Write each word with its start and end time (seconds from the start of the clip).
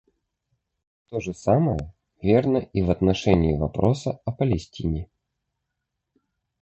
То 1.11 1.19
же 1.19 1.31
самое 1.35 1.93
верно 2.23 2.57
и 2.57 2.81
в 2.81 2.89
отношении 2.89 3.55
вопроса 3.55 4.19
о 4.25 4.31
Палестине. 4.31 5.11